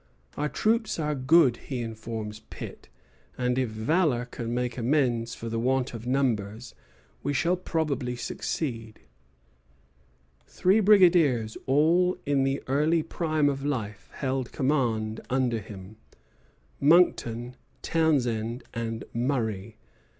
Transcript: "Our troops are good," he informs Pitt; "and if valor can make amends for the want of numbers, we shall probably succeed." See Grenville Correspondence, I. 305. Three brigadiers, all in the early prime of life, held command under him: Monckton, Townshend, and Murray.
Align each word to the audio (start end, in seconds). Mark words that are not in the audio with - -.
"Our 0.35 0.49
troops 0.49 0.97
are 0.97 1.13
good," 1.13 1.57
he 1.57 1.79
informs 1.81 2.39
Pitt; 2.39 2.89
"and 3.37 3.59
if 3.59 3.69
valor 3.69 4.25
can 4.25 4.51
make 4.51 4.75
amends 4.75 5.35
for 5.35 5.47
the 5.47 5.59
want 5.59 5.93
of 5.93 6.07
numbers, 6.07 6.73
we 7.21 7.33
shall 7.35 7.55
probably 7.55 8.15
succeed." 8.15 9.01
See 10.47 10.63
Grenville 10.63 10.85
Correspondence, 10.95 11.55
I. 11.59 11.61
305. 11.61 11.61
Three 11.61 11.61
brigadiers, 11.61 11.65
all 11.67 12.17
in 12.25 12.43
the 12.43 12.63
early 12.65 13.03
prime 13.03 13.47
of 13.47 13.63
life, 13.63 14.09
held 14.15 14.51
command 14.51 15.21
under 15.29 15.59
him: 15.59 15.97
Monckton, 16.79 17.55
Townshend, 17.83 18.63
and 18.73 19.03
Murray. 19.13 19.77